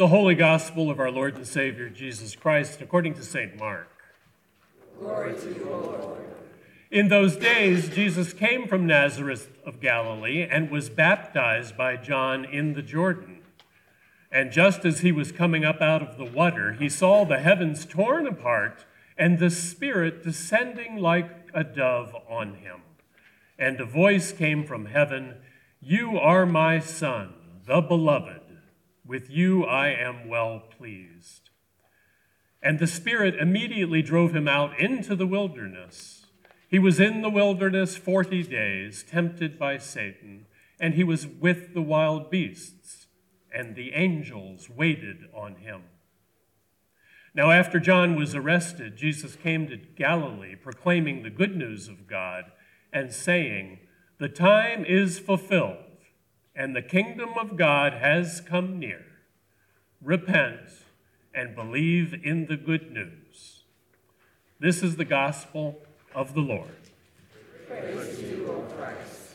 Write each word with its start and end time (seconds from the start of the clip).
The 0.00 0.08
Holy 0.08 0.34
Gospel 0.34 0.90
of 0.90 0.98
our 0.98 1.10
Lord 1.10 1.36
and 1.36 1.46
Savior 1.46 1.90
Jesus 1.90 2.34
Christ 2.34 2.80
according 2.80 3.12
to 3.16 3.22
St. 3.22 3.58
Mark. 3.58 3.86
Glory 4.98 5.38
to 5.38 5.48
you, 5.48 5.66
Lord. 5.66 6.22
In 6.90 7.08
those 7.08 7.36
days, 7.36 7.90
Jesus 7.90 8.32
came 8.32 8.66
from 8.66 8.86
Nazareth 8.86 9.50
of 9.62 9.78
Galilee 9.78 10.48
and 10.50 10.70
was 10.70 10.88
baptized 10.88 11.76
by 11.76 11.98
John 11.98 12.46
in 12.46 12.72
the 12.72 12.80
Jordan. 12.80 13.42
And 14.32 14.50
just 14.50 14.86
as 14.86 15.00
he 15.00 15.12
was 15.12 15.32
coming 15.32 15.66
up 15.66 15.82
out 15.82 16.00
of 16.00 16.16
the 16.16 16.24
water, 16.24 16.72
he 16.72 16.88
saw 16.88 17.26
the 17.26 17.40
heavens 17.40 17.84
torn 17.84 18.26
apart 18.26 18.86
and 19.18 19.38
the 19.38 19.50
Spirit 19.50 20.22
descending 20.22 20.96
like 20.96 21.50
a 21.52 21.62
dove 21.62 22.16
on 22.26 22.54
him. 22.54 22.80
And 23.58 23.78
a 23.78 23.84
voice 23.84 24.32
came 24.32 24.64
from 24.64 24.86
heaven 24.86 25.34
You 25.78 26.18
are 26.18 26.46
my 26.46 26.78
Son, 26.78 27.34
the 27.66 27.82
Beloved. 27.82 28.39
With 29.06 29.30
you 29.30 29.64
I 29.64 29.88
am 29.88 30.28
well 30.28 30.62
pleased. 30.76 31.50
And 32.62 32.78
the 32.78 32.86
Spirit 32.86 33.34
immediately 33.36 34.02
drove 34.02 34.34
him 34.34 34.46
out 34.46 34.78
into 34.78 35.16
the 35.16 35.26
wilderness. 35.26 36.26
He 36.68 36.78
was 36.78 37.00
in 37.00 37.22
the 37.22 37.30
wilderness 37.30 37.96
40 37.96 38.44
days, 38.44 39.02
tempted 39.02 39.58
by 39.58 39.78
Satan, 39.78 40.46
and 40.78 40.94
he 40.94 41.02
was 41.02 41.26
with 41.26 41.74
the 41.74 41.82
wild 41.82 42.30
beasts, 42.30 43.06
and 43.52 43.74
the 43.74 43.92
angels 43.92 44.70
waited 44.70 45.24
on 45.34 45.56
him. 45.56 45.82
Now, 47.34 47.50
after 47.50 47.78
John 47.78 48.16
was 48.16 48.34
arrested, 48.34 48.96
Jesus 48.96 49.36
came 49.36 49.68
to 49.68 49.76
Galilee, 49.76 50.56
proclaiming 50.56 51.22
the 51.22 51.30
good 51.30 51.56
news 51.56 51.88
of 51.88 52.06
God 52.06 52.44
and 52.92 53.12
saying, 53.12 53.80
The 54.18 54.28
time 54.28 54.84
is 54.84 55.18
fulfilled 55.18 55.89
and 56.54 56.74
the 56.74 56.82
kingdom 56.82 57.30
of 57.38 57.56
God 57.56 57.94
has 57.94 58.40
come 58.40 58.78
near. 58.78 59.04
Repent 60.02 60.60
and 61.34 61.54
believe 61.54 62.14
in 62.24 62.46
the 62.46 62.56
good 62.56 62.90
news. 62.90 63.62
This 64.58 64.82
is 64.82 64.96
the 64.96 65.04
gospel 65.04 65.82
of 66.14 66.34
the 66.34 66.40
Lord. 66.40 66.68
Praise 67.66 68.20
you, 68.20 68.46
O 68.48 68.60
Christ. 68.76 69.34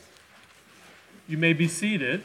You 1.26 1.38
may 1.38 1.52
be 1.52 1.66
seated. 1.66 2.22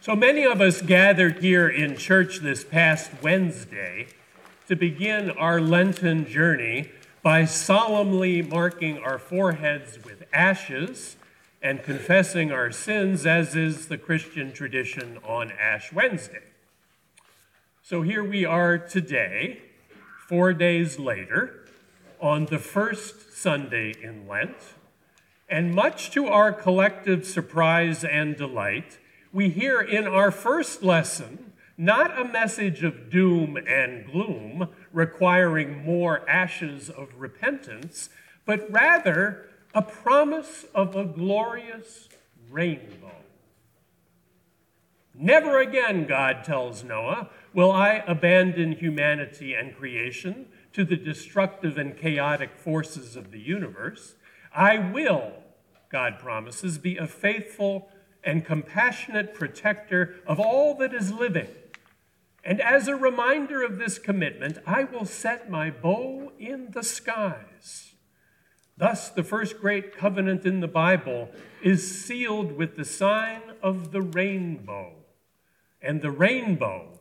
So 0.00 0.14
many 0.14 0.44
of 0.44 0.60
us 0.60 0.82
gathered 0.82 1.42
here 1.42 1.68
in 1.68 1.96
church 1.96 2.38
this 2.38 2.62
past 2.62 3.10
Wednesday 3.22 4.06
to 4.68 4.76
begin 4.76 5.30
our 5.32 5.60
Lenten 5.60 6.26
journey 6.26 6.92
by 7.26 7.44
solemnly 7.44 8.40
marking 8.40 8.98
our 8.98 9.18
foreheads 9.18 9.98
with 10.04 10.22
ashes 10.32 11.16
and 11.60 11.82
confessing 11.82 12.52
our 12.52 12.70
sins, 12.70 13.26
as 13.26 13.56
is 13.56 13.88
the 13.88 13.98
Christian 13.98 14.52
tradition 14.52 15.18
on 15.24 15.50
Ash 15.50 15.92
Wednesday. 15.92 16.44
So 17.82 18.02
here 18.02 18.22
we 18.22 18.44
are 18.44 18.78
today, 18.78 19.60
four 20.28 20.52
days 20.52 21.00
later, 21.00 21.66
on 22.20 22.46
the 22.46 22.60
first 22.60 23.36
Sunday 23.36 23.92
in 24.00 24.28
Lent, 24.28 24.74
and 25.48 25.74
much 25.74 26.12
to 26.12 26.28
our 26.28 26.52
collective 26.52 27.26
surprise 27.26 28.04
and 28.04 28.36
delight, 28.36 28.98
we 29.32 29.48
hear 29.48 29.80
in 29.80 30.06
our 30.06 30.30
first 30.30 30.84
lesson 30.84 31.54
not 31.76 32.16
a 32.18 32.24
message 32.24 32.84
of 32.84 33.10
doom 33.10 33.56
and 33.56 34.06
gloom 34.06 34.68
requiring 34.96 35.84
more 35.84 36.26
ashes 36.26 36.88
of 36.88 37.10
repentance, 37.18 38.08
but 38.46 38.66
rather 38.72 39.44
a 39.74 39.82
promise 39.82 40.64
of 40.74 40.96
a 40.96 41.04
glorious 41.04 42.08
rainbow. 42.50 43.12
Never 45.14 45.60
again, 45.60 46.06
God 46.06 46.44
tells 46.44 46.82
Noah, 46.82 47.28
will 47.52 47.70
I 47.70 48.04
abandon 48.06 48.72
humanity 48.72 49.52
and 49.52 49.76
creation 49.76 50.46
to 50.72 50.82
the 50.82 50.96
destructive 50.96 51.76
and 51.76 51.94
chaotic 51.94 52.56
forces 52.56 53.16
of 53.16 53.32
the 53.32 53.40
universe. 53.40 54.14
I 54.54 54.78
will, 54.78 55.32
God 55.90 56.18
promises, 56.18 56.78
be 56.78 56.96
a 56.96 57.06
faithful 57.06 57.90
and 58.24 58.46
compassionate 58.46 59.34
protector 59.34 60.16
of 60.26 60.40
all 60.40 60.74
that 60.76 60.94
is 60.94 61.12
living 61.12 61.48
and 62.46 62.60
as 62.60 62.86
a 62.86 62.94
reminder 62.94 63.64
of 63.64 63.76
this 63.76 63.98
commitment, 63.98 64.58
I 64.64 64.84
will 64.84 65.04
set 65.04 65.50
my 65.50 65.68
bow 65.68 66.30
in 66.38 66.70
the 66.70 66.84
skies. 66.84 67.94
Thus, 68.76 69.08
the 69.08 69.24
first 69.24 69.60
great 69.60 69.96
covenant 69.96 70.46
in 70.46 70.60
the 70.60 70.68
Bible 70.68 71.28
is 71.60 72.04
sealed 72.04 72.52
with 72.52 72.76
the 72.76 72.84
sign 72.84 73.40
of 73.60 73.90
the 73.90 74.00
rainbow. 74.00 74.92
And 75.82 76.02
the 76.02 76.12
rainbow 76.12 77.00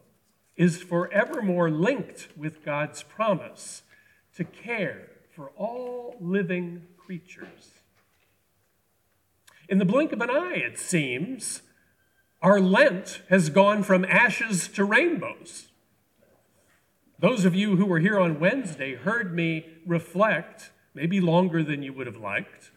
is 0.56 0.82
forevermore 0.82 1.70
linked 1.70 2.30
with 2.36 2.66
God's 2.66 3.04
promise 3.04 3.84
to 4.38 4.46
care 4.46 5.10
for 5.36 5.52
all 5.56 6.16
living 6.20 6.88
creatures. 6.98 7.70
In 9.70 9.78
the 9.78 9.86
blink 9.86 10.12
of 10.12 10.22
an 10.22 10.32
eye, 10.32 10.56
it 10.56 10.80
seems, 10.80 11.62
our 12.42 12.60
Lent 12.60 13.22
has 13.30 13.50
gone 13.50 13.84
from 13.84 14.06
ashes 14.06 14.68
to 14.70 14.84
rainbows. 14.84 15.68
Those 17.18 17.46
of 17.46 17.56
you 17.56 17.78
who 17.78 17.86
were 17.86 18.00
here 18.00 18.20
on 18.20 18.40
Wednesday 18.40 18.96
heard 18.96 19.34
me 19.34 19.66
reflect, 19.86 20.72
maybe 20.94 21.22
longer 21.22 21.64
than 21.64 21.82
you 21.82 21.94
would 21.94 22.08
have 22.08 22.18
liked, 22.18 22.72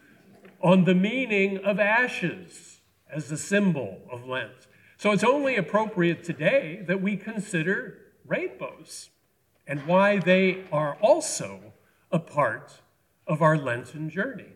on 0.61 0.85
the 0.85 0.95
meaning 0.95 1.57
of 1.63 1.79
ashes 1.79 2.79
as 3.11 3.31
a 3.31 3.37
symbol 3.37 3.99
of 4.11 4.25
Lent. 4.25 4.67
So 4.97 5.11
it's 5.11 5.23
only 5.23 5.55
appropriate 5.55 6.23
today 6.23 6.83
that 6.87 7.01
we 7.01 7.15
consider 7.15 7.97
rainbows 8.25 9.09
and 9.67 9.85
why 9.85 10.17
they 10.17 10.63
are 10.71 10.97
also 11.01 11.73
a 12.11 12.19
part 12.19 12.81
of 13.27 13.41
our 13.41 13.57
Lenten 13.57 14.09
journey. 14.09 14.53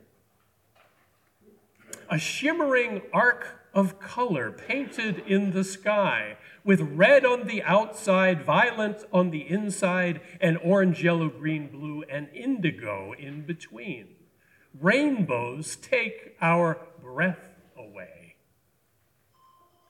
A 2.10 2.18
shimmering 2.18 3.02
arc 3.14 3.63
of 3.74 4.00
color 4.00 4.52
painted 4.52 5.20
in 5.28 5.52
the 5.52 5.64
sky, 5.64 6.38
with 6.64 6.80
red 6.80 7.26
on 7.26 7.48
the 7.48 7.64
outside, 7.64 8.44
violet 8.44 9.04
on 9.12 9.32
the 9.32 9.50
inside, 9.50 10.22
and 10.40 10.58
orange, 10.64 11.04
yellow, 11.04 11.30
green, 11.30 11.68
blue, 11.68 12.04
and 12.04 12.30
indigo 12.34 13.14
in 13.18 13.42
between. 13.42 14.08
Rainbows 14.80 15.76
take 15.76 16.36
our 16.42 16.80
breath 17.02 17.50
away. 17.78 18.36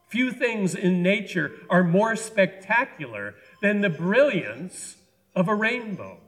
Few 0.07 0.31
things 0.31 0.75
in 0.75 1.01
nature 1.01 1.51
are 1.69 1.83
more 1.83 2.15
spectacular 2.15 3.35
than 3.61 3.81
the 3.81 3.89
brilliance 3.89 4.97
of 5.35 5.47
a 5.47 5.55
rainbow. 5.55 6.19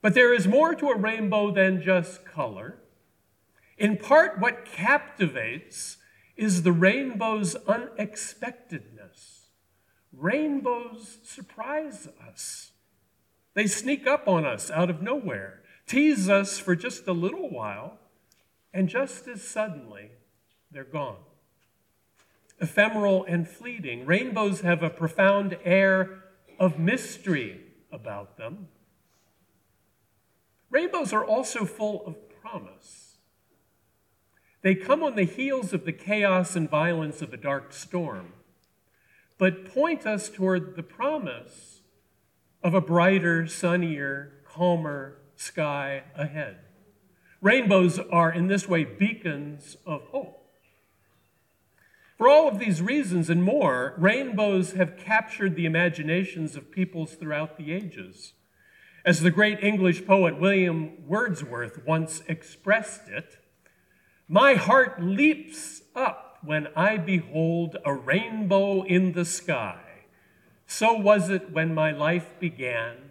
But 0.00 0.14
there 0.14 0.34
is 0.34 0.48
more 0.48 0.74
to 0.74 0.88
a 0.88 0.98
rainbow 0.98 1.52
than 1.52 1.80
just 1.80 2.24
color. 2.24 2.81
In 3.78 3.96
part, 3.96 4.38
what 4.38 4.64
captivates 4.64 5.98
is 6.36 6.62
the 6.62 6.72
rainbow's 6.72 7.54
unexpectedness. 7.66 9.48
Rainbows 10.12 11.18
surprise 11.22 12.08
us. 12.28 12.72
They 13.54 13.66
sneak 13.66 14.06
up 14.06 14.28
on 14.28 14.44
us 14.44 14.70
out 14.70 14.90
of 14.90 15.02
nowhere, 15.02 15.62
tease 15.86 16.28
us 16.28 16.58
for 16.58 16.74
just 16.74 17.06
a 17.06 17.12
little 17.12 17.50
while, 17.50 17.98
and 18.72 18.88
just 18.88 19.26
as 19.28 19.42
suddenly, 19.42 20.10
they're 20.70 20.84
gone. 20.84 21.18
Ephemeral 22.60 23.24
and 23.24 23.48
fleeting, 23.48 24.06
rainbows 24.06 24.60
have 24.60 24.82
a 24.82 24.90
profound 24.90 25.58
air 25.64 26.22
of 26.58 26.78
mystery 26.78 27.60
about 27.90 28.36
them. 28.36 28.68
Rainbows 30.70 31.12
are 31.12 31.24
also 31.24 31.64
full 31.64 32.06
of 32.06 32.16
promise. 32.40 33.01
They 34.62 34.76
come 34.76 35.02
on 35.02 35.16
the 35.16 35.24
heels 35.24 35.72
of 35.72 35.84
the 35.84 35.92
chaos 35.92 36.54
and 36.54 36.70
violence 36.70 37.20
of 37.20 37.32
a 37.32 37.36
dark 37.36 37.72
storm, 37.72 38.32
but 39.36 39.64
point 39.64 40.06
us 40.06 40.28
toward 40.28 40.76
the 40.76 40.84
promise 40.84 41.80
of 42.62 42.72
a 42.72 42.80
brighter, 42.80 43.46
sunnier, 43.48 44.34
calmer 44.44 45.18
sky 45.34 46.04
ahead. 46.16 46.58
Rainbows 47.40 47.98
are, 47.98 48.32
in 48.32 48.46
this 48.46 48.68
way, 48.68 48.84
beacons 48.84 49.76
of 49.84 50.02
hope. 50.12 50.38
For 52.16 52.28
all 52.28 52.46
of 52.46 52.60
these 52.60 52.80
reasons 52.80 53.28
and 53.28 53.42
more, 53.42 53.94
rainbows 53.98 54.74
have 54.74 54.96
captured 54.96 55.56
the 55.56 55.66
imaginations 55.66 56.54
of 56.54 56.70
peoples 56.70 57.14
throughout 57.14 57.56
the 57.58 57.72
ages. 57.72 58.34
As 59.04 59.22
the 59.22 59.32
great 59.32 59.58
English 59.60 60.06
poet 60.06 60.38
William 60.38 61.04
Wordsworth 61.08 61.84
once 61.84 62.22
expressed 62.28 63.08
it, 63.08 63.38
my 64.32 64.54
heart 64.54 65.02
leaps 65.02 65.82
up 65.94 66.38
when 66.42 66.66
I 66.74 66.96
behold 66.96 67.76
a 67.84 67.92
rainbow 67.92 68.82
in 68.82 69.12
the 69.12 69.26
sky. 69.26 69.82
So 70.66 70.94
was 70.94 71.28
it 71.28 71.52
when 71.52 71.74
my 71.74 71.90
life 71.90 72.40
began. 72.40 73.10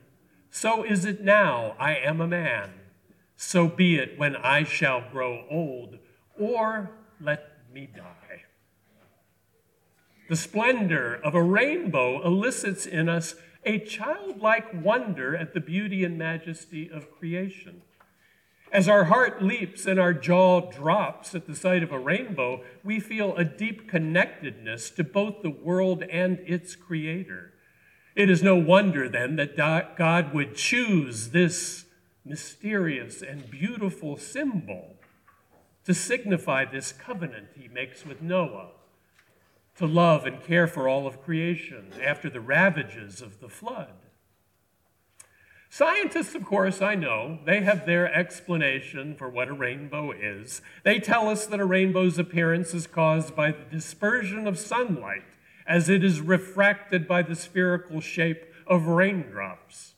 So 0.50 0.84
is 0.84 1.06
it 1.06 1.22
now 1.22 1.76
I 1.78 1.94
am 1.94 2.22
a 2.22 2.28
man. 2.28 2.72
So 3.36 3.68
be 3.68 3.98
it 3.98 4.18
when 4.18 4.36
I 4.36 4.64
shall 4.64 5.04
grow 5.12 5.46
old 5.48 6.00
or 6.40 6.90
let 7.20 7.72
me 7.72 7.88
die. 7.96 8.46
The 10.28 10.36
splendor 10.36 11.14
of 11.24 11.36
a 11.36 11.44
rainbow 11.44 12.26
elicits 12.26 12.88
in 12.88 13.08
us 13.08 13.36
a 13.64 13.78
childlike 13.78 14.74
wonder 14.74 15.36
at 15.36 15.54
the 15.54 15.60
beauty 15.60 16.04
and 16.04 16.18
majesty 16.18 16.90
of 16.92 17.12
creation. 17.12 17.84
As 18.72 18.88
our 18.88 19.06
heart 19.06 19.44
leaps 19.44 19.86
and 19.86 20.00
our 20.00 20.14
jaw 20.14 20.62
drops 20.62 21.36
at 21.36 21.46
the 21.46 21.56
sight 21.56 21.84
of 21.84 21.92
a 21.92 22.00
rainbow, 22.00 22.64
we 22.84 23.02
feel 23.02 23.36
a 23.36 23.44
deep 23.44 23.90
connectedness 23.90 24.90
to 24.92 25.04
both 25.04 25.42
the 25.42 25.50
world 25.50 26.04
and 26.04 26.40
its 26.46 26.78
creator. 26.78 27.52
It 28.16 28.30
is 28.30 28.42
no 28.42 28.56
wonder 28.56 29.10
then 29.10 29.36
that 29.36 29.58
God 29.98 30.34
would 30.34 30.56
choose 30.56 31.30
this 31.32 31.86
mysterious 32.24 33.22
and 33.22 33.50
beautiful 33.52 34.16
symbol 34.16 34.96
to 35.84 35.94
signify 35.94 36.64
this 36.64 36.94
covenant 36.94 37.48
he 37.60 37.68
makes 37.68 38.06
with 38.06 38.22
Noah 38.22 38.70
to 39.78 39.86
love 39.86 40.26
and 40.26 40.42
care 40.44 40.68
for 40.68 40.88
all 40.88 41.08
of 41.08 41.22
creation 41.24 41.92
after 42.02 42.30
the 42.30 42.40
ravages 42.40 43.22
of 43.22 43.42
the 43.42 43.50
flood. 43.50 44.00
Scientists, 45.74 46.36
of 46.36 46.44
course, 46.44 46.82
I 46.82 46.96
know, 46.96 47.40
they 47.46 47.62
have 47.62 47.86
their 47.86 48.14
explanation 48.14 49.16
for 49.16 49.30
what 49.30 49.48
a 49.48 49.54
rainbow 49.54 50.12
is. 50.12 50.62
They 50.84 51.00
tell 51.00 51.30
us 51.30 51.46
that 51.46 51.62
a 51.62 51.66
rainbow's 51.66 52.20
appearance 52.20 52.74
is 52.74 52.88
caused 52.88 53.38
by 53.38 53.54
the 53.54 53.64
dispersion 53.72 54.48
of 54.48 54.60
sunlight 54.60 55.24
as 55.66 55.88
it 55.88 56.04
is 56.04 56.20
refracted 56.20 57.08
by 57.08 57.22
the 57.22 57.38
spherical 57.38 58.02
shape 58.02 58.44
of 58.68 58.88
raindrops. 58.88 59.94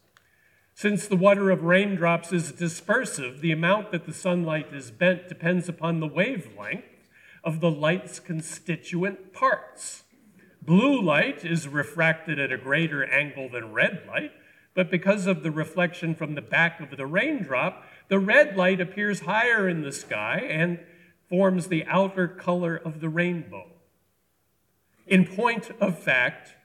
Since 0.76 1.08
the 1.08 1.16
water 1.16 1.50
of 1.50 1.64
raindrops 1.64 2.32
is 2.32 2.52
dispersive, 2.52 3.42
the 3.42 3.52
amount 3.52 3.90
that 3.90 4.06
the 4.06 4.14
sunlight 4.14 4.72
is 4.72 4.92
bent 4.92 5.28
depends 5.28 5.68
upon 5.68 6.00
the 6.00 6.08
wavelength 6.08 6.86
of 7.44 7.62
the 7.62 7.72
light's 7.72 8.20
constituent 8.20 9.34
parts. 9.34 10.04
Blue 10.62 11.02
light 11.02 11.44
is 11.44 11.68
refracted 11.68 12.38
at 12.38 12.52
a 12.52 12.60
greater 12.60 13.04
angle 13.04 13.50
than 13.50 13.74
red 13.74 14.04
light, 14.08 14.34
but 14.74 14.90
because 14.90 15.28
of 15.28 15.44
the 15.44 15.52
reflection 15.52 16.16
from 16.16 16.36
the 16.36 16.42
back 16.42 16.80
of 16.80 16.98
the 16.98 17.06
raindrop, 17.06 17.84
the 18.08 18.20
red 18.20 18.58
light 18.58 18.82
appears 18.82 19.22
higher 19.22 19.68
in 19.70 19.82
the 19.82 19.92
sky 19.92 20.40
and 20.50 20.80
forms 21.30 21.68
the 21.68 21.86
outer 21.86 22.28
color 22.28 22.76
of 22.76 23.00
the 23.00 23.10
rainbow. 23.10 23.68
In 25.06 25.26
point 25.26 25.72
of 25.80 26.00
fact, 26.00 26.56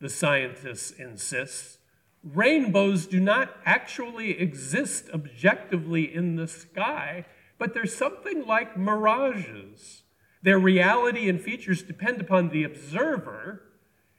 the 0.00 0.08
scientists 0.08 0.90
insist, 0.92 1.78
rainbows 2.22 3.06
do 3.06 3.20
not 3.20 3.56
actually 3.64 4.38
exist 4.38 5.08
objectively 5.12 6.12
in 6.12 6.36
the 6.36 6.48
sky, 6.48 7.24
but 7.58 7.74
they're 7.74 7.86
something 7.86 8.46
like 8.46 8.76
mirages. 8.76 10.02
Their 10.42 10.58
reality 10.58 11.28
and 11.28 11.40
features 11.40 11.82
depend 11.82 12.20
upon 12.20 12.48
the 12.48 12.64
observer 12.64 13.62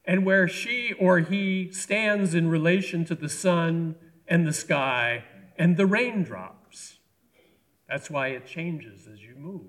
and 0.06 0.26
where 0.26 0.48
she 0.48 0.94
or 1.00 1.20
he 1.20 1.72
stands 1.72 2.34
in 2.34 2.50
relation 2.50 3.06
to 3.06 3.16
the 3.16 3.30
sun 3.30 3.96
and 4.28 4.48
the 4.48 4.54
sky 4.54 5.24
and 5.58 5.78
the 5.78 5.86
raindrops. 5.86 6.98
That's 7.88 8.10
why 8.10 8.30
it 8.30 8.48
changes 8.48 9.08
as 9.12 9.22
you 9.22 9.36
move. 9.36 9.68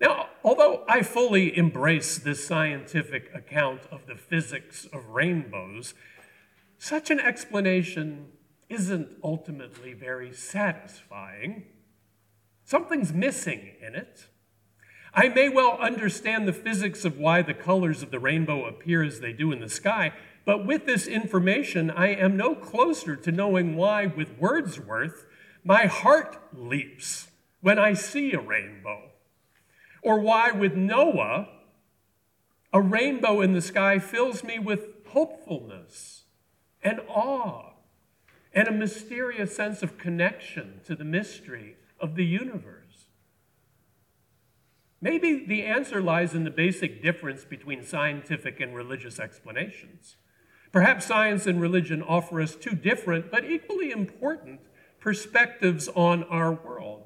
Now, 0.00 0.28
although 0.44 0.84
I 0.88 1.02
fully 1.02 1.56
embrace 1.56 2.18
this 2.18 2.46
scientific 2.46 3.30
account 3.34 3.80
of 3.90 4.06
the 4.06 4.14
physics 4.14 4.86
of 4.92 5.08
rainbows, 5.08 5.94
such 6.78 7.10
an 7.10 7.18
explanation 7.18 8.28
isn't 8.68 9.08
ultimately 9.24 9.94
very 9.94 10.32
satisfying. 10.32 11.64
Something's 12.64 13.12
missing 13.12 13.72
in 13.84 13.94
it. 13.94 14.28
I 15.14 15.28
may 15.28 15.48
well 15.48 15.78
understand 15.78 16.46
the 16.46 16.52
physics 16.52 17.04
of 17.04 17.18
why 17.18 17.42
the 17.42 17.54
colors 17.54 18.02
of 18.02 18.10
the 18.10 18.18
rainbow 18.18 18.66
appear 18.66 19.02
as 19.02 19.20
they 19.20 19.32
do 19.32 19.52
in 19.52 19.60
the 19.60 19.68
sky, 19.68 20.12
but 20.44 20.64
with 20.64 20.86
this 20.86 21.06
information, 21.06 21.90
I 21.90 22.08
am 22.08 22.36
no 22.36 22.54
closer 22.54 23.16
to 23.16 23.32
knowing 23.32 23.76
why, 23.76 24.06
with 24.06 24.38
Wordsworth, 24.38 25.26
my 25.64 25.86
heart 25.86 26.38
leaps 26.54 27.28
when 27.60 27.78
I 27.78 27.92
see 27.92 28.32
a 28.32 28.40
rainbow, 28.40 29.10
or 30.02 30.20
why, 30.20 30.52
with 30.52 30.74
Noah, 30.74 31.48
a 32.72 32.80
rainbow 32.80 33.40
in 33.40 33.52
the 33.52 33.60
sky 33.60 33.98
fills 33.98 34.44
me 34.44 34.58
with 34.58 34.86
hopefulness 35.08 36.24
and 36.82 37.00
awe 37.08 37.72
and 38.52 38.68
a 38.68 38.72
mysterious 38.72 39.54
sense 39.54 39.82
of 39.82 39.98
connection 39.98 40.80
to 40.86 40.94
the 40.94 41.04
mystery 41.04 41.76
of 42.00 42.14
the 42.14 42.24
universe. 42.24 42.77
Maybe 45.00 45.44
the 45.46 45.62
answer 45.62 46.00
lies 46.00 46.34
in 46.34 46.44
the 46.44 46.50
basic 46.50 47.02
difference 47.02 47.44
between 47.44 47.84
scientific 47.84 48.60
and 48.60 48.74
religious 48.74 49.20
explanations. 49.20 50.16
Perhaps 50.72 51.06
science 51.06 51.46
and 51.46 51.60
religion 51.60 52.02
offer 52.02 52.40
us 52.40 52.56
two 52.56 52.74
different 52.74 53.30
but 53.30 53.44
equally 53.44 53.90
important 53.90 54.60
perspectives 55.00 55.88
on 55.94 56.24
our 56.24 56.52
world. 56.52 57.04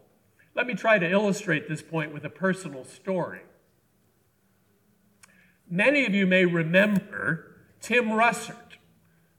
Let 0.54 0.66
me 0.66 0.74
try 0.74 0.98
to 0.98 1.08
illustrate 1.08 1.68
this 1.68 1.82
point 1.82 2.12
with 2.12 2.24
a 2.24 2.30
personal 2.30 2.84
story. 2.84 3.40
Many 5.70 6.04
of 6.04 6.14
you 6.14 6.26
may 6.26 6.44
remember 6.44 7.56
Tim 7.80 8.06
Russert, 8.06 8.76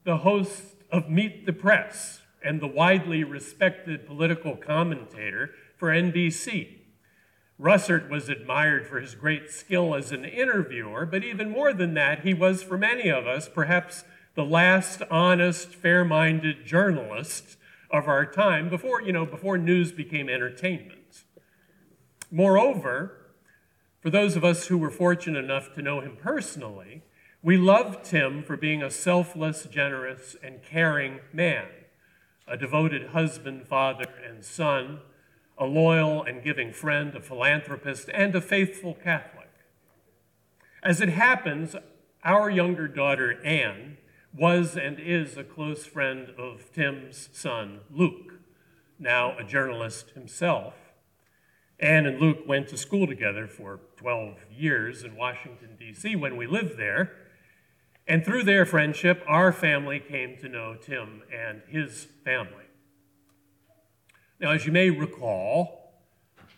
the 0.04 0.18
host 0.18 0.76
of 0.90 1.08
Meet 1.08 1.46
the 1.46 1.52
Press 1.52 2.20
and 2.42 2.60
the 2.60 2.66
widely 2.66 3.24
respected 3.24 4.06
political 4.06 4.56
commentator 4.56 5.50
for 5.76 5.88
NBC. 5.88 6.83
Russert 7.60 8.08
was 8.10 8.28
admired 8.28 8.86
for 8.86 9.00
his 9.00 9.14
great 9.14 9.50
skill 9.50 9.94
as 9.94 10.10
an 10.10 10.24
interviewer, 10.24 11.06
but 11.06 11.22
even 11.22 11.50
more 11.50 11.72
than 11.72 11.94
that, 11.94 12.20
he 12.20 12.34
was, 12.34 12.62
for 12.62 12.76
many 12.76 13.08
of 13.08 13.26
us, 13.26 13.48
perhaps 13.48 14.04
the 14.34 14.44
last 14.44 15.02
honest, 15.10 15.74
fair 15.74 16.04
minded 16.04 16.66
journalist 16.66 17.56
of 17.90 18.08
our 18.08 18.26
time 18.26 18.68
before, 18.68 19.00
you 19.00 19.12
know, 19.12 19.24
before 19.24 19.56
news 19.56 19.92
became 19.92 20.28
entertainment. 20.28 21.22
Moreover, 22.30 23.32
for 24.00 24.10
those 24.10 24.34
of 24.34 24.44
us 24.44 24.66
who 24.66 24.76
were 24.76 24.90
fortunate 24.90 25.44
enough 25.44 25.72
to 25.74 25.82
know 25.82 26.00
him 26.00 26.16
personally, 26.20 27.02
we 27.40 27.56
loved 27.56 28.04
Tim 28.04 28.42
for 28.42 28.56
being 28.56 28.82
a 28.82 28.90
selfless, 28.90 29.64
generous, 29.64 30.34
and 30.42 30.62
caring 30.62 31.20
man, 31.32 31.68
a 32.48 32.56
devoted 32.56 33.10
husband, 33.10 33.68
father, 33.68 34.06
and 34.28 34.44
son 34.44 35.00
a 35.58 35.64
loyal 35.64 36.22
and 36.22 36.42
giving 36.42 36.72
friend, 36.72 37.14
a 37.14 37.20
philanthropist, 37.20 38.08
and 38.12 38.34
a 38.34 38.40
faithful 38.40 38.94
Catholic. 38.94 39.50
As 40.82 41.00
it 41.00 41.10
happens, 41.10 41.76
our 42.24 42.50
younger 42.50 42.88
daughter, 42.88 43.40
Anne, 43.44 43.98
was 44.36 44.76
and 44.76 44.98
is 44.98 45.36
a 45.36 45.44
close 45.44 45.86
friend 45.86 46.30
of 46.36 46.72
Tim's 46.72 47.28
son, 47.32 47.80
Luke, 47.90 48.40
now 48.98 49.38
a 49.38 49.44
journalist 49.44 50.10
himself. 50.10 50.74
Anne 51.78 52.06
and 52.06 52.20
Luke 52.20 52.40
went 52.46 52.68
to 52.68 52.76
school 52.76 53.06
together 53.06 53.46
for 53.46 53.80
12 53.96 54.36
years 54.50 55.02
in 55.04 55.16
Washington, 55.16 55.76
D.C., 55.78 56.16
when 56.16 56.36
we 56.36 56.46
lived 56.46 56.76
there. 56.78 57.12
And 58.06 58.24
through 58.24 58.44
their 58.44 58.66
friendship, 58.66 59.22
our 59.26 59.52
family 59.52 60.00
came 60.00 60.36
to 60.38 60.48
know 60.48 60.76
Tim 60.76 61.22
and 61.32 61.62
his 61.68 62.08
family. 62.24 62.63
Now, 64.40 64.50
as 64.50 64.66
you 64.66 64.72
may 64.72 64.90
recall, 64.90 65.92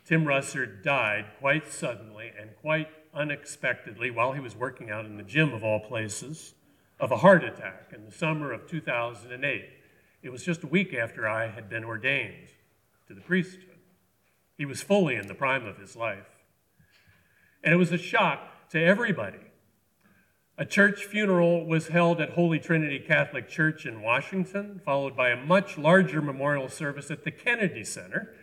Tim 0.07 0.25
Russert 0.25 0.83
died 0.83 1.27
quite 1.39 1.71
suddenly 1.71 2.33
and 2.39 2.51
quite 2.63 2.89
unexpectedly 3.13 4.11
while 4.11 4.33
he 4.33 4.41
was 4.41 4.57
working 4.57 4.91
out 4.91 5.05
in 5.05 5.17
the 5.17 5.23
gym 5.23 5.53
of 5.53 5.63
all 5.63 5.81
places 5.81 6.55
of 6.99 7.13
a 7.13 7.19
heart 7.19 7.45
attack 7.45 7.93
in 7.95 8.05
the 8.07 8.13
summer 8.13 8.53
of 8.53 8.67
2008. 8.67 9.65
It 10.23 10.31
was 10.31 10.43
just 10.43 10.63
a 10.63 10.67
week 10.67 10.95
after 10.95 11.29
I 11.29 11.49
had 11.49 11.69
been 11.69 11.85
ordained 11.85 12.49
to 13.09 13.15
the 13.15 13.21
priesthood. 13.21 13.79
He 14.57 14.65
was 14.65 14.83
fully 14.83 15.17
in 15.17 15.27
the 15.27 15.35
prime 15.35 15.67
of 15.67 15.77
his 15.77 15.95
life. 15.95 16.45
And 17.63 17.75
it 17.75 17.77
was 17.77 17.93
a 17.93 17.99
shock 17.99 18.71
to 18.71 18.83
everybody 18.83 19.46
a 20.59 20.65
church 20.65 21.05
funeral 21.05 21.67
was 21.67 21.89
held 21.89 22.19
at 22.21 22.31
Holy 22.31 22.59
Trinity 22.59 22.99
Catholic 22.99 23.47
Church 23.47 23.85
in 23.85 24.01
Washington, 24.01 24.81
followed 24.85 25.15
by 25.15 25.29
a 25.29 25.45
much 25.45 25.77
larger 25.77 26.23
memorial 26.23 26.71
service 26.71 27.11
at 27.11 27.25
the 27.25 27.31
Kennedy 27.31 27.85
Center, 27.85 28.35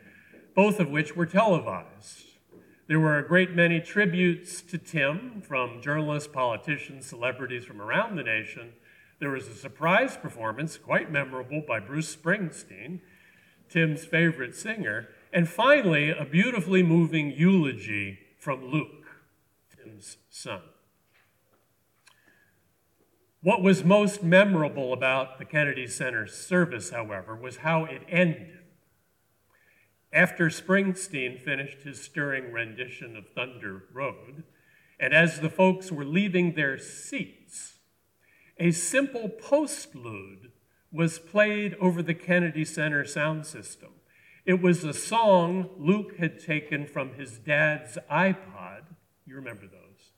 both 0.55 0.79
of 0.79 0.89
which 0.89 1.15
were 1.15 1.25
televised. 1.25 2.25
There 2.87 2.99
were 2.99 3.17
a 3.17 3.27
great 3.27 3.55
many 3.55 3.79
tributes 3.79 4.61
to 4.61 4.77
Tim 4.77 5.41
from 5.41 5.81
journalists, 5.81 6.29
politicians, 6.31 7.07
celebrities 7.07 7.65
from 7.65 7.81
around 7.81 8.15
the 8.15 8.23
nation. 8.23 8.73
There 9.19 9.31
was 9.31 9.47
a 9.47 9.55
surprise 9.55 10.15
performance, 10.15 10.77
quite 10.77 11.11
memorable, 11.11 11.63
by 11.67 11.79
Bruce 11.79 12.15
Springsteen, 12.15 12.99
Tim's 13.69 14.05
favorite 14.05 14.55
singer. 14.55 15.07
And 15.31 15.49
finally, 15.49 16.11
a 16.11 16.25
beautifully 16.25 16.83
moving 16.83 17.31
eulogy 17.31 18.19
from 18.37 18.69
Luke, 18.69 19.07
Tim's 19.75 20.17
son. 20.29 20.61
What 23.43 23.61
was 23.61 23.83
most 23.83 24.23
memorable 24.23 24.93
about 24.93 25.37
the 25.37 25.43
Kennedy 25.43 25.85
Center 25.85 26.25
service, 26.27 26.91
however, 26.91 27.35
was 27.35 27.57
how 27.57 27.83
it 27.83 28.01
ended. 28.07 28.59
after 30.13 30.47
Springsteen 30.47 31.41
finished 31.41 31.81
his 31.81 31.99
stirring 32.01 32.51
rendition 32.51 33.15
of 33.15 33.25
Thunder 33.33 33.85
Road, 33.91 34.43
and 34.99 35.13
as 35.13 35.39
the 35.39 35.49
folks 35.49 35.91
were 35.91 36.05
leaving 36.05 36.53
their 36.53 36.77
seats, 36.77 37.79
a 38.59 38.71
simple 38.71 39.27
postlude 39.27 40.51
was 40.91 41.17
played 41.17 41.75
over 41.81 42.03
the 42.03 42.13
Kennedy 42.13 42.63
Center 42.63 43.03
sound 43.03 43.47
system. 43.47 43.89
It 44.45 44.61
was 44.61 44.83
a 44.83 44.93
song 44.93 45.69
Luke 45.77 46.17
had 46.19 46.39
taken 46.39 46.85
from 46.85 47.15
his 47.15 47.39
dad's 47.39 47.97
iPod. 48.11 48.83
You 49.25 49.35
remember 49.35 49.63
those. 49.63 50.11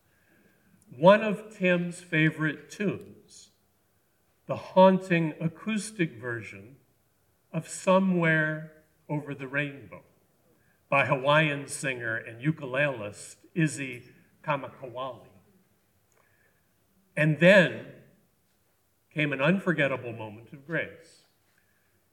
One 0.98 1.22
of 1.24 1.55
Tim's 1.55 2.01
favorite 2.01 2.70
tunes, 2.70 3.14
the 4.47 4.55
haunting 4.55 5.33
acoustic 5.41 6.13
version 6.13 6.75
of 7.51 7.67
Somewhere 7.67 8.71
Over 9.09 9.33
the 9.33 9.47
Rainbow 9.47 10.01
by 10.89 11.05
Hawaiian 11.05 11.67
singer 11.67 12.15
and 12.15 12.41
ukulelist 12.41 13.37
Izzy 13.55 14.03
Kamakawiwo'ole. 14.43 15.27
And 17.17 17.39
then 17.39 17.85
came 19.13 19.31
an 19.33 19.41
unforgettable 19.41 20.13
moment 20.13 20.51
of 20.53 20.67
grace 20.67 21.23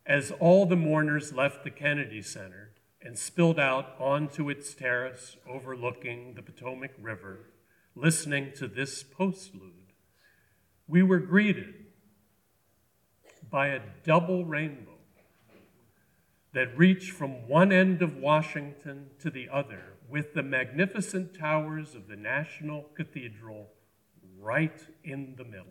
as 0.06 0.30
all 0.30 0.64
the 0.66 0.76
mourners 0.76 1.32
left 1.32 1.64
the 1.64 1.70
Kennedy 1.70 2.22
Center 2.22 2.70
and 3.00 3.18
spilled 3.18 3.58
out 3.58 3.94
onto 3.98 4.48
its 4.48 4.74
terrace 4.74 5.36
overlooking 5.48 6.34
the 6.34 6.42
Potomac 6.42 6.92
River, 7.00 7.50
listening 7.94 8.52
to 8.56 8.68
this 8.68 9.02
postlude. 9.02 9.90
We 10.86 11.02
were 11.02 11.18
greeted 11.18 11.74
by 13.52 13.68
a 13.68 13.80
double 14.02 14.47
rainbow 14.47 14.97
that 16.54 16.76
reached 16.76 17.12
from 17.12 17.47
one 17.47 17.71
end 17.71 18.00
of 18.00 18.16
Washington 18.16 19.11
to 19.21 19.30
the 19.30 19.49
other, 19.52 19.94
with 20.09 20.35
the 20.35 20.42
magnificent 20.42 21.38
towers 21.38 21.94
of 21.94 22.09
the 22.09 22.16
National 22.16 22.87
Cathedral 22.97 23.68
right 24.40 24.87
in 25.04 25.35
the 25.37 25.44
middle. 25.44 25.66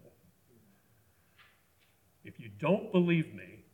If 2.24 2.40
you 2.40 2.50
don't 2.60 2.92
believe 2.92 3.34
me, 3.34 3.66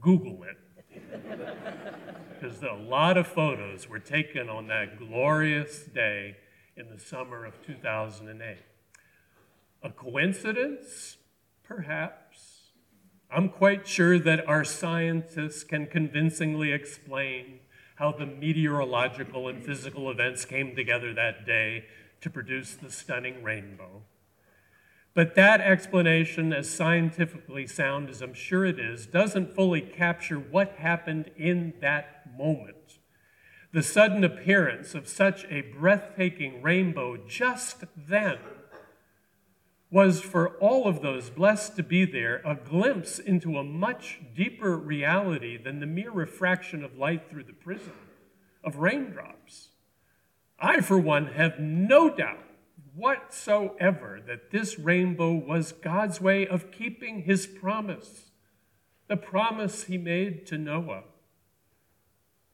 Google 0.00 0.44
it. 0.44 0.58
Because 2.40 2.60
a 2.64 2.72
lot 2.72 3.16
of 3.16 3.28
photos 3.28 3.88
were 3.88 4.00
taken 4.00 4.48
on 4.48 4.66
that 4.66 4.98
glorious 4.98 5.84
day 5.84 6.38
in 6.76 6.90
the 6.90 6.98
summer 6.98 7.44
of 7.44 7.64
2008. 7.64 8.58
A 9.84 9.90
coincidence? 9.90 11.18
Perhaps. 11.62 12.51
I'm 13.34 13.48
quite 13.48 13.88
sure 13.88 14.18
that 14.18 14.46
our 14.46 14.62
scientists 14.62 15.64
can 15.64 15.86
convincingly 15.86 16.70
explain 16.70 17.60
how 17.96 18.12
the 18.12 18.26
meteorological 18.26 19.48
and 19.48 19.64
physical 19.64 20.10
events 20.10 20.44
came 20.44 20.76
together 20.76 21.14
that 21.14 21.46
day 21.46 21.86
to 22.20 22.28
produce 22.28 22.74
the 22.74 22.90
stunning 22.90 23.42
rainbow. 23.42 24.02
But 25.14 25.34
that 25.34 25.62
explanation, 25.62 26.52
as 26.52 26.68
scientifically 26.68 27.66
sound 27.66 28.10
as 28.10 28.20
I'm 28.20 28.34
sure 28.34 28.66
it 28.66 28.78
is, 28.78 29.06
doesn't 29.06 29.54
fully 29.54 29.80
capture 29.80 30.36
what 30.36 30.76
happened 30.76 31.30
in 31.34 31.72
that 31.80 32.36
moment. 32.36 32.98
The 33.72 33.82
sudden 33.82 34.24
appearance 34.24 34.94
of 34.94 35.08
such 35.08 35.46
a 35.46 35.62
breathtaking 35.62 36.60
rainbow 36.60 37.16
just 37.16 37.84
then 37.96 38.38
was 39.92 40.22
for 40.22 40.56
all 40.56 40.88
of 40.88 41.02
those 41.02 41.28
blessed 41.28 41.76
to 41.76 41.82
be 41.82 42.06
there 42.06 42.40
a 42.46 42.56
glimpse 42.56 43.18
into 43.18 43.58
a 43.58 43.62
much 43.62 44.20
deeper 44.34 44.76
reality 44.78 45.58
than 45.62 45.80
the 45.80 45.86
mere 45.86 46.10
refraction 46.10 46.82
of 46.82 46.96
light 46.96 47.28
through 47.28 47.44
the 47.44 47.52
prism 47.52 47.92
of 48.64 48.76
raindrops. 48.76 49.68
I, 50.58 50.80
for 50.80 50.98
one, 50.98 51.26
have 51.26 51.58
no 51.58 52.08
doubt 52.08 52.42
whatsoever 52.94 54.18
that 54.26 54.50
this 54.50 54.78
rainbow 54.78 55.34
was 55.34 55.72
God's 55.72 56.22
way 56.22 56.46
of 56.46 56.70
keeping 56.70 57.24
his 57.24 57.46
promise, 57.46 58.30
the 59.08 59.16
promise 59.18 59.84
he 59.84 59.98
made 59.98 60.46
to 60.46 60.56
Noah, 60.56 61.04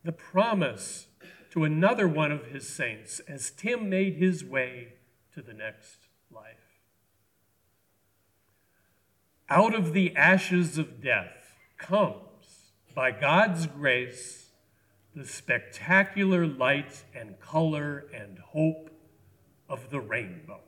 the 0.03 0.13
promise 0.13 1.07
to 1.51 1.63
another 1.63 2.09
one 2.09 2.33
of 2.33 2.47
his 2.47 2.69
saints 2.69 3.21
as 3.29 3.51
Tim 3.51 3.89
made 3.89 4.17
his 4.17 4.45
way 4.45 4.95
to 5.35 5.41
the 5.41 5.55
next 5.55 5.99
life. 6.33 6.69
Out 9.51 9.75
of 9.75 9.95
the 9.95 10.15
ashes 10.15 10.77
of 10.77 11.01
death 11.03 11.55
comes, 11.79 12.73
by 12.95 13.11
God's 13.13 13.67
grace, 13.67 14.51
the 15.17 15.25
spectacular 15.25 16.47
light 16.47 17.05
and 17.15 17.41
color 17.41 18.05
and 18.13 18.39
hope 18.39 18.91
of 19.67 19.89
the 19.89 20.01
rainbow. 20.01 20.61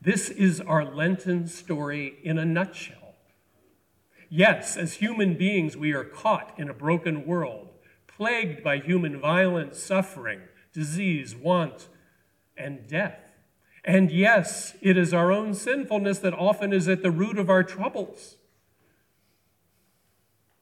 This 0.00 0.30
is 0.30 0.62
our 0.62 0.82
Lenten 0.82 1.46
story 1.46 2.18
in 2.22 2.38
a 2.38 2.46
nutshell. 2.46 3.16
Yes, 4.30 4.78
as 4.78 4.94
human 4.94 5.34
beings, 5.34 5.76
we 5.76 5.92
are 5.92 6.04
caught 6.04 6.54
in 6.56 6.70
a 6.70 6.74
broken 6.74 7.26
world, 7.26 7.68
plagued 8.06 8.62
by 8.64 8.78
human 8.78 9.20
violence, 9.20 9.78
suffering, 9.78 10.40
disease, 10.72 11.36
want, 11.36 11.88
and 12.56 12.86
death. 12.86 13.25
And 13.86 14.10
yes, 14.10 14.74
it 14.82 14.98
is 14.98 15.14
our 15.14 15.30
own 15.30 15.54
sinfulness 15.54 16.18
that 16.18 16.34
often 16.34 16.72
is 16.72 16.88
at 16.88 17.02
the 17.02 17.10
root 17.12 17.38
of 17.38 17.48
our 17.48 17.62
troubles. 17.62 18.36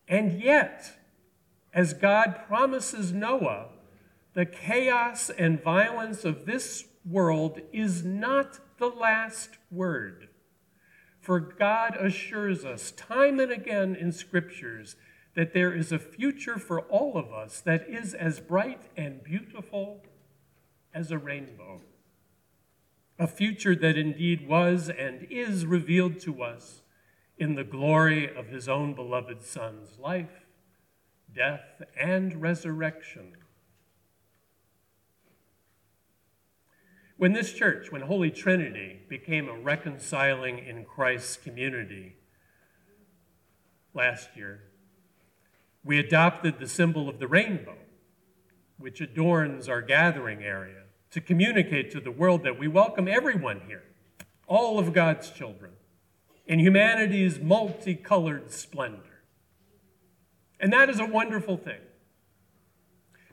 And 0.07 0.43
yet, 0.43 0.99
as 1.73 1.95
God 1.95 2.40
promises 2.47 3.14
Noah, 3.14 3.69
the 4.35 4.45
chaos 4.45 5.31
and 5.31 5.62
violence 5.62 6.26
of 6.26 6.45
this 6.45 6.85
world 7.09 7.61
is 7.73 8.04
not 8.04 8.61
the 8.78 8.88
last 8.88 9.50
word. 9.71 10.28
For 11.19 11.40
God 11.40 11.97
assures 11.99 12.62
us 12.66 12.90
time 12.90 13.40
and 13.40 13.50
again 13.50 13.97
in 13.97 14.12
scriptures 14.12 14.97
that 15.35 15.54
there 15.54 15.73
is 15.73 15.90
a 15.90 15.99
future 15.99 16.59
for 16.59 16.83
all 16.83 17.16
of 17.16 17.33
us 17.33 17.61
that 17.62 17.88
is 17.88 18.12
as 18.12 18.38
bright 18.38 18.83
and 18.99 19.25
beautiful 19.25 20.02
as 20.93 21.11
a 21.11 21.16
rainbow. 21.16 21.81
A 23.18 23.26
future 23.26 23.76
that 23.76 23.97
indeed 23.97 24.49
was 24.49 24.88
and 24.90 25.26
is 25.30 25.66
revealed 25.66 26.18
to 26.21 26.42
us 26.42 26.83
in 27.38 27.54
the 27.54 27.64
glory 27.64 28.33
of 28.35 28.49
his 28.49 28.68
own 28.68 28.94
beloved 28.94 29.42
Son's 29.42 29.99
life, 29.99 30.47
death, 31.33 31.83
and 31.99 32.40
resurrection. 32.40 33.37
When 37.16 37.33
this 37.33 37.52
church, 37.52 37.92
when 37.92 38.02
Holy 38.02 38.30
Trinity 38.30 39.00
became 39.09 39.49
a 39.49 39.59
reconciling 39.59 40.59
in 40.59 40.85
Christ's 40.85 41.37
community 41.37 42.16
last 43.94 44.30
year, 44.37 44.64
we 45.85 45.99
adopted 45.99 46.59
the 46.59 46.66
symbol 46.66 47.09
of 47.09 47.21
the 47.21 47.28
rainbow, 47.28 47.76
which 48.78 49.00
adorns 49.00 49.68
our 49.68 49.83
gathering 49.83 50.42
area, 50.42 50.84
to 51.14 51.21
communicate 51.21 51.92
to 51.92 52.00
the 52.00 52.11
world 52.11 52.42
that 52.42 52.59
we 52.59 52.66
welcome 52.66 53.06
everyone 53.06 53.61
here, 53.68 53.85
all 54.49 54.80
of 54.80 54.92
God's 54.92 55.30
children, 55.30 55.71
in 56.44 56.59
humanity's 56.59 57.38
multicolored 57.38 58.50
splendor. 58.50 59.23
And 60.59 60.73
that 60.73 60.90
is 60.90 60.99
a 60.99 61.06
wonderful 61.06 61.56
thing. 61.56 61.78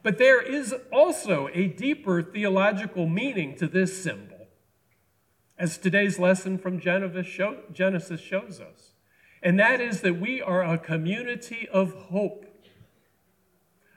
But 0.04 0.20
there 0.20 0.40
is 0.40 0.76
also 0.94 1.50
a 1.56 1.66
deeper 1.66 2.22
theological 2.22 3.10
meaning 3.10 3.56
to 3.56 3.66
this 3.66 4.04
symbol, 4.04 4.48
as 5.58 5.80
today's 5.80 6.20
lesson 6.20 6.60
from 6.60 6.80
Genesis 6.80 7.26
shows 8.22 8.62
us. 8.62 8.92
And 9.42 9.60
that 9.60 9.82
is 9.82 10.02
that 10.02 10.22
we 10.22 10.40
are 10.40 10.64
a 10.64 10.78
community 10.78 11.68
of 11.74 11.94
hope, 11.96 12.46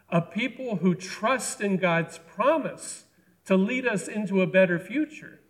a 0.08 0.22
people 0.22 0.76
who 0.76 0.94
trust 0.94 1.60
in 1.60 1.76
God's 1.76 2.16
promise 2.16 3.03
to 3.46 3.56
lead 3.56 3.86
us 3.86 4.08
into 4.08 4.40
a 4.40 4.46
better 4.46 4.78
future, 4.78 5.40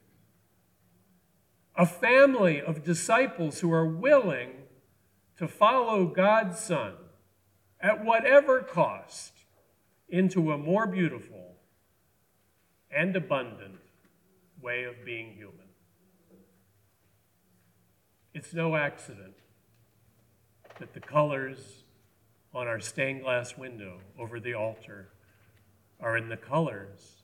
a 1.77 1.87
family 1.87 2.61
of 2.61 2.85
disciples 2.85 3.61
who 3.61 3.73
are 3.73 3.87
willing 3.87 4.51
to 5.37 5.49
follow 5.49 6.07
God's 6.07 6.59
Son 6.59 6.95
at 7.81 8.05
whatever 8.05 8.61
cost 8.61 9.33
into 10.09 10.53
a 10.53 10.59
more 10.59 10.87
beautiful 10.87 11.57
and 12.91 13.15
abundant 13.17 13.81
way 14.63 14.85
of 14.85 15.05
being 15.05 15.33
human. 15.33 15.59
It's 18.33 18.55
no 18.55 18.77
accident 18.77 19.35
that 20.79 20.95
the 20.95 21.01
colors 21.01 21.85
on 22.53 22.67
our 22.67 22.81
stained 22.81 23.23
glass 23.23 23.57
window 23.57 23.99
over 24.19 24.41
the 24.41 24.55
altar 24.55 25.11
are 26.01 26.17
in 26.17 26.29
the 26.29 26.37
colors 26.37 27.24